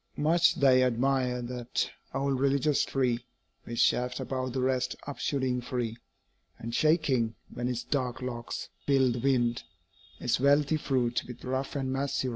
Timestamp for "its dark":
7.67-8.19